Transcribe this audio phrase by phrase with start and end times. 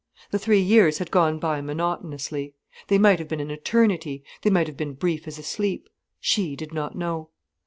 [0.31, 2.55] The three years had gone by monotonously.
[2.87, 5.87] They might have been an eternity, they might have been brief as a sleep.
[6.19, 7.29] She did not know.